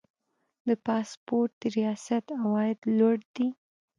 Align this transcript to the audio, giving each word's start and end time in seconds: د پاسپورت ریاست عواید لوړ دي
د 0.67 0.69
پاسپورت 0.85 1.57
ریاست 1.75 2.25
عواید 2.41 2.79
لوړ 2.97 3.17
دي 3.35 3.47